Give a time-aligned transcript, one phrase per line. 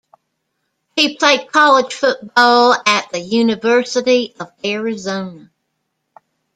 [0.95, 5.51] He played college football at the University of Arizona.